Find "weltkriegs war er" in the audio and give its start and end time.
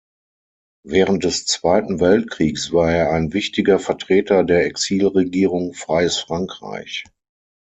1.99-3.11